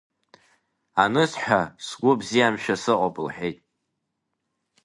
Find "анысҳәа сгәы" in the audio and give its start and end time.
1.03-2.11